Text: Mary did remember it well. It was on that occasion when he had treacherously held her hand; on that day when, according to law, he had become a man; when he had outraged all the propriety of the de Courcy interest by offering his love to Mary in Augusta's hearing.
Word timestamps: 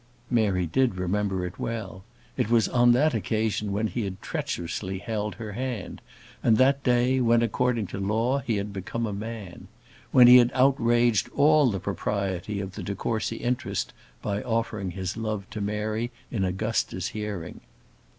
Mary 0.31 0.65
did 0.65 0.95
remember 0.95 1.45
it 1.45 1.59
well. 1.59 2.03
It 2.35 2.49
was 2.49 2.67
on 2.67 2.91
that 2.93 3.13
occasion 3.13 3.71
when 3.71 3.85
he 3.85 4.01
had 4.01 4.19
treacherously 4.19 4.97
held 4.97 5.35
her 5.35 5.51
hand; 5.51 6.01
on 6.43 6.55
that 6.55 6.81
day 6.83 7.19
when, 7.19 7.43
according 7.43 7.85
to 7.93 7.99
law, 7.99 8.39
he 8.39 8.55
had 8.57 8.73
become 8.73 9.05
a 9.05 9.13
man; 9.13 9.67
when 10.11 10.25
he 10.25 10.37
had 10.37 10.49
outraged 10.55 11.29
all 11.35 11.69
the 11.69 11.79
propriety 11.79 12.59
of 12.59 12.73
the 12.73 12.81
de 12.81 12.95
Courcy 12.95 13.37
interest 13.43 13.93
by 14.23 14.41
offering 14.41 14.89
his 14.89 15.17
love 15.17 15.47
to 15.51 15.61
Mary 15.61 16.09
in 16.31 16.43
Augusta's 16.43 17.09
hearing. 17.09 17.61